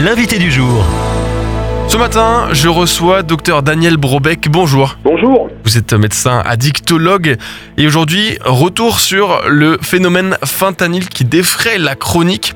[0.00, 0.82] l'invité du jour.
[1.86, 4.48] Ce matin, je reçois Dr Daniel Brobeck.
[4.48, 4.96] Bonjour.
[5.04, 5.50] Bonjour.
[5.64, 7.36] Vous êtes médecin addictologue
[7.76, 12.54] et aujourd'hui, retour sur le phénomène fentanyl qui défraie la chronique.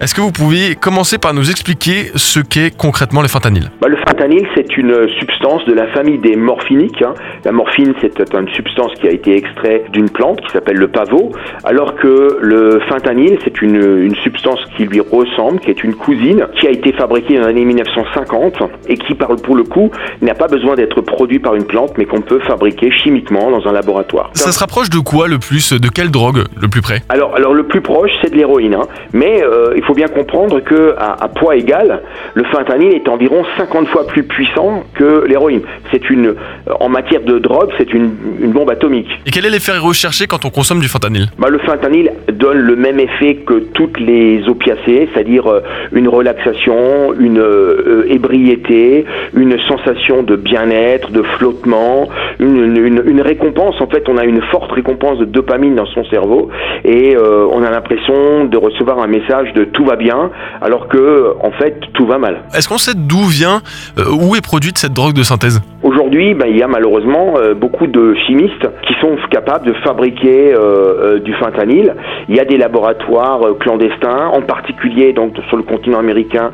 [0.00, 3.70] Est-ce que vous pouvez commencer par nous expliquer ce qu'est concrètement le fentanyl?
[3.80, 7.00] Bah, Le fentanyl, c'est une substance de la famille des morphiniques.
[7.00, 7.14] Hein.
[7.44, 11.30] La morphine, c'est une substance qui a été extraite d'une plante qui s'appelle le pavot,
[11.62, 16.46] alors que le fentanyl, c'est une, une, substance qui lui ressemble, qui est une cousine,
[16.58, 19.90] qui a été fabriquée dans les années 1950 et qui, par, pour le coup,
[20.22, 23.72] n'a pas besoin d'être produit par une plante, mais qu'on peut fabriquer chimiquement dans un
[23.72, 24.30] laboratoire.
[24.34, 27.02] Ça se rapproche de quoi le plus De quelle drogue le plus près?
[27.08, 28.74] Alors, alors, le plus proche, c'est de l'héroïne.
[28.74, 28.86] Hein.
[29.12, 32.02] Mais euh, il faut bien comprendre que à, poids égal,
[32.32, 35.60] le fentanyl est environ 50 fois plus puissant que l'héroïne.
[35.92, 36.34] C'est une,
[36.80, 39.10] en matière de drogue, c'est une, une, bombe atomique.
[39.26, 41.26] Et quel est l'effet recherché quand on consomme du fentanyl?
[41.38, 45.60] Bah, Le fentanyl donne le même effet que toutes les opiacés, c'est-à-dire euh,
[45.92, 53.78] une relaxation, une euh, ébriété, une sensation de bien-être, de flottement, une, une, une, récompense.
[53.82, 56.48] En fait, on a une forte récompense de dopamine dans son cerveau
[56.84, 60.30] et euh, on a l'impression de recevoir un message de tout va bien,
[60.62, 62.42] alors que en fait tout va mal.
[62.56, 63.60] Est-ce qu'on sait d'où vient,
[63.98, 65.60] euh, où est produite cette drogue de synthèse?
[65.82, 70.54] Aujourd'hui, ben, il y a malheureusement euh, beaucoup de chimistes qui sont capables de fabriquer
[70.54, 71.94] euh, du fentanyl.
[72.28, 76.52] Il y a des laboratoires clandestins, en particulier donc sur le continent américain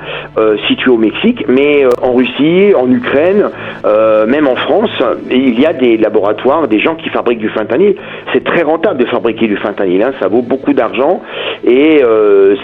[0.66, 3.50] situé au Mexique, mais en Russie, en Ukraine,
[4.26, 4.90] même en France,
[5.30, 7.94] il y a des laboratoires, des gens qui fabriquent du fentanyl.
[8.32, 10.12] C'est très rentable de fabriquer du fentanyl, hein.
[10.20, 11.20] ça vaut beaucoup d'argent
[11.64, 12.02] et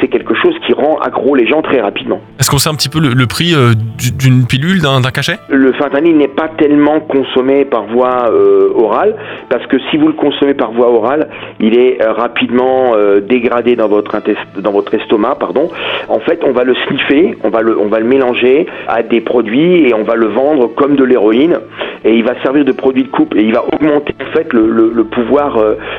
[0.01, 2.21] c'est quelque chose qui rend accro les gens très rapidement.
[2.39, 3.73] Est-ce qu'on sait un petit peu le, prix euh,
[4.19, 5.39] d'une pilule, d'un cachet?
[5.49, 9.17] Le fentanyl n'est pas tellement consommé par voie euh, orale,
[9.49, 11.29] parce que si vous le consommez par voie orale,
[11.61, 12.93] il est euh, rapidement
[13.29, 14.17] dégradé dans votre,
[14.61, 15.37] dans votre estomac.
[15.41, 15.71] Pardon.
[16.09, 19.21] En fait, on va le sniffer, on va le, on va le mélanger à des
[19.21, 21.59] produits et on va le vendre comme de l'héroïne
[22.05, 24.93] et il va servir de produit de coupe et il va augmenter en fait le,
[24.95, 25.59] le, pouvoir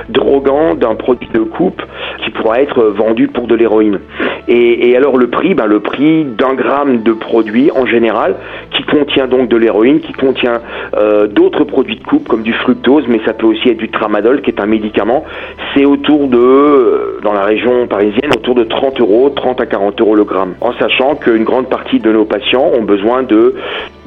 [0.09, 1.81] drogant d'un produit de coupe
[2.23, 3.99] qui pourra être vendu pour de l'héroïne.
[4.47, 8.35] Et, alors le prix, ben le prix d'un gramme de produit en général,
[8.71, 10.61] qui contient donc de l'héroïne, qui contient
[10.95, 14.41] euh, d'autres produits de coupe comme du fructose, mais ça peut aussi être du tramadol,
[14.41, 15.25] qui est un médicament.
[15.73, 19.99] C'est autour de, euh, dans la région parisienne, autour de 30 euros, 30 à 40
[19.99, 20.55] euros le gramme.
[20.61, 23.55] En sachant qu'une grande partie de nos patients ont besoin de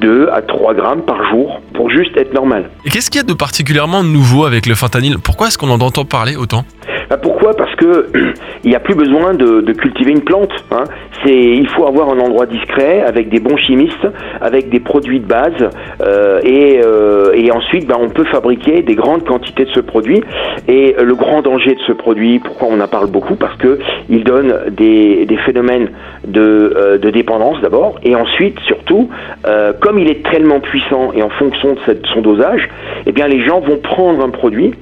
[0.01, 2.69] 2 à 3 grammes par jour pour juste être normal.
[2.85, 5.17] Et qu'est-ce qu'il y a de particulièrement nouveau avec le fentanyl?
[5.23, 6.65] Pourquoi est-ce qu'on en entend parler autant?
[7.09, 7.55] Bah, pourquoi?
[7.55, 8.07] Parce que
[8.63, 10.51] il n'y a plus besoin de, cultiver une plante.
[10.71, 10.83] Hein.
[11.23, 14.07] C'est, il faut avoir un endroit discret avec des bons chimistes,
[14.41, 15.69] avec des produits de base,
[16.01, 20.21] euh, et, euh, et, ensuite, bah, on peut fabriquer des grandes quantités de ce produit.
[20.67, 23.35] Et le grand danger de ce produit, pourquoi on en parle beaucoup?
[23.35, 23.79] Parce que
[24.09, 25.89] il donne des, des phénomènes
[26.27, 29.09] de, euh, de dépendance d'abord, et ensuite, surtout,
[29.79, 32.69] comme il est tellement puissant et en fonction de son dosage,
[33.05, 34.73] eh bien, les gens vont prendre un produit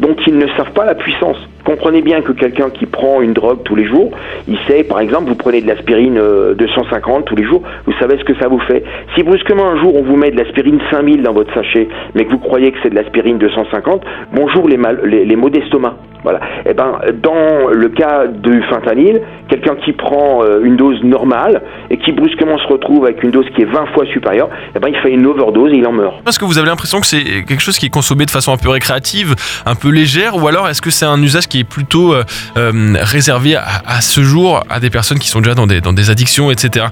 [0.00, 1.36] dont ils ne savent pas la puissance.
[1.68, 4.10] Comprenez bien que quelqu'un qui prend une drogue tous les jours,
[4.48, 6.18] il sait, par exemple, vous prenez de l'aspirine
[6.56, 8.82] 250 euh, tous les jours, vous savez ce que ça vous fait.
[9.14, 12.30] Si brusquement un jour on vous met de l'aspirine 5000 dans votre sachet, mais que
[12.30, 14.02] vous croyez que c'est de l'aspirine 250,
[14.32, 15.96] bonjour les, mal, les, maux d'estomac.
[16.22, 16.40] Voilà.
[16.64, 21.62] Et eh ben, dans le cas du fentanyl, quelqu'un qui prend euh, une dose normale
[21.90, 24.88] et qui brusquement se retrouve avec une dose qui est 20 fois supérieure, eh ben,
[24.88, 26.16] il fait une overdose et il en meurt.
[26.26, 28.56] Est-ce que vous avez l'impression que c'est quelque chose qui est consommé de façon un
[28.56, 32.12] peu récréative, un peu légère, ou alors est-ce que c'est un usage qui est plutôt
[32.12, 32.24] euh,
[32.56, 36.10] euh, réservé à, ce jour à des personnes qui sont déjà dans des, dans des
[36.10, 36.86] addictions, etc.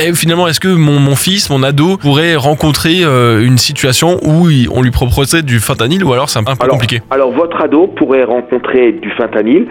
[0.00, 4.82] Et finalement, est-ce que mon, mon, fils, mon ado, pourrait rencontrer une situation où on
[4.82, 7.02] lui proposerait du fentanyl, ou alors c'est un peu compliqué?
[7.10, 9.66] Alors votre ado pourrait rencontrer du fentanyl,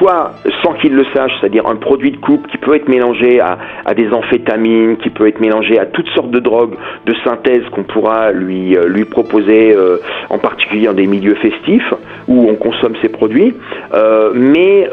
[0.00, 3.94] soit sans qu'il le sache, c'est-à-dire un produit de coupe qui peut être mélangé à,
[3.94, 6.74] des amphétamines, qui peut être mélangé à toutes sortes de drogues
[7.06, 9.98] de synthèse qu'on pourra lui, euh, lui proposer, euh,
[10.30, 11.94] en particulier dans des milieux festifs
[12.28, 13.54] où on consomme ces produits,
[13.92, 14.88] euh, mais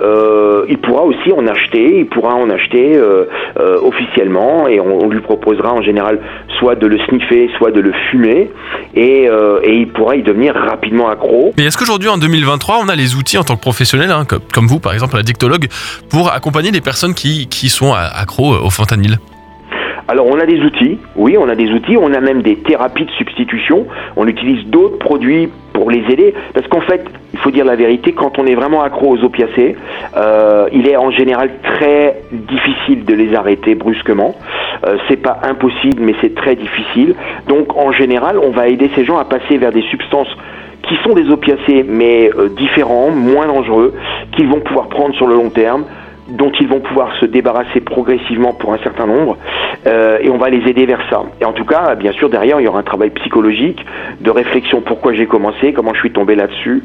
[0.69, 2.99] il pourra aussi en acheter, il pourra en acheter
[3.83, 6.19] officiellement et on, lui proposera en général
[6.59, 8.49] soit de le sniffer, soit de le fumer
[8.95, 9.29] et,
[9.67, 11.53] il pourra y devenir rapidement accro.
[11.57, 14.65] Mais est-ce qu'aujourd'hui en 2023 on a les outils en tant que professionnel, hein, comme,
[14.65, 15.67] vous par exemple, la dictologue,
[16.09, 19.17] pour accompagner les personnes qui, qui sont accros au fentanyl
[20.09, 23.05] alors on a des outils, oui, on a des outils, on a même des thérapies
[23.05, 27.03] de substitution, on utilise d'autres produits pour les aider, parce qu'en fait,
[27.33, 29.75] il faut dire la vérité, quand on est vraiment accro aux opiacés,
[30.15, 34.35] euh, il est en général très difficile de les arrêter brusquement.
[34.85, 37.15] Euh, c'est pas impossible, mais c'est très difficile.
[37.47, 40.29] Donc en général, on va aider ces gens à passer vers des substances
[40.87, 43.93] qui sont des opiacés mais euh, différents, moins dangereux,
[44.35, 45.85] qu'ils vont pouvoir prendre sur le long terme,
[46.29, 49.37] dont ils vont pouvoir se débarrasser progressivement pour un certain nombre,
[49.85, 51.23] euh, et on va les aider vers ça.
[51.41, 53.85] Et en tout cas, bien sûr, derrière, il y aura un travail psychologique,
[54.21, 56.83] de réflexion, pourquoi j'ai commencé, comment je suis tombé là-dessus?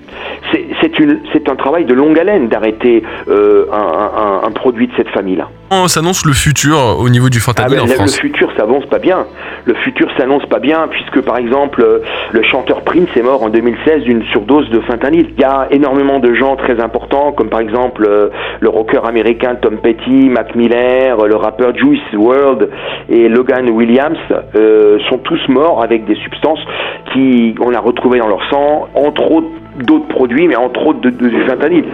[1.33, 5.49] C'est un travail de longue haleine d'arrêter euh, un, un, produit de cette famille-là.
[5.71, 8.17] On s'annonce le futur au niveau du fentanyl ah ben, en France.
[8.23, 9.27] Le futur s'avance pas bien.
[9.65, 11.85] Le futur s'annonce pas bien puisque, par exemple,
[12.31, 15.31] le chanteur Prince est mort en 2016 d'une surdose de fentanyl.
[15.37, 18.29] Il y a énormément de gens très importants, comme par exemple euh,
[18.61, 22.69] le rocker américain Tom Petty, Mac Miller, le rappeur Juice WRLD
[23.09, 24.19] et Logan Williams
[24.55, 26.61] euh, sont tous morts avec des substances
[27.13, 31.11] qui on a retrouvées dans leur sang, entre autres d'autres produits, mais entre autres de,
[31.11, 31.85] du fentanyl.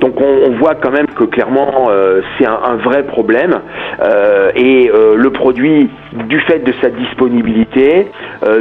[0.00, 3.60] Donc on, voit quand même que clairement euh, c'est un, vrai problème
[4.00, 5.90] euh, et euh, le produit
[6.28, 8.06] du fait de sa disponibilité,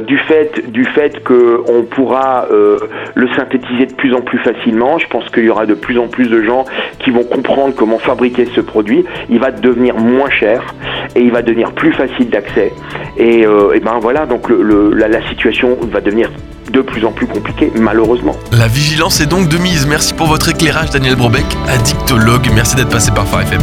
[0.05, 4.97] du fait du fait que on pourra le synthétiser de plus en plus facilement.
[4.97, 6.65] Je pense qu'il y aura de plus en plus de gens
[6.99, 9.05] qui vont comprendre comment fabriquer ce produit.
[9.29, 10.75] Il va devenir moins cher
[11.15, 12.73] et il va devenir plus facile d'accès.
[13.17, 16.29] Et, et, ben voilà, donc le, la, la situation va devenir
[16.71, 18.35] de plus en plus compliqué, malheureusement.
[18.51, 19.85] La vigilance est donc de mise.
[19.87, 22.47] Merci pour votre éclairage, Daniel Brobeck, addictologue.
[22.53, 23.61] Merci d'être passé par Phare FM.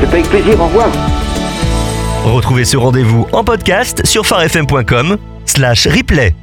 [0.00, 0.88] C'est avec plaisir, au revoir.
[2.24, 5.16] Retrouvez ce rendez-vous en podcast sur farfm.com
[5.46, 6.34] slash replay.